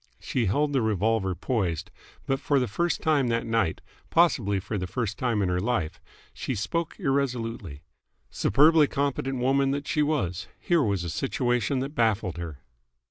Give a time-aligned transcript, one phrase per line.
[0.19, 1.91] She held the revolver poised,
[2.25, 6.01] but for the first time that night possibly for the first time in her life
[6.33, 7.83] she spoke irresolutely.
[8.31, 12.63] Superbly competent woman though she was, here was a situation that baffled her.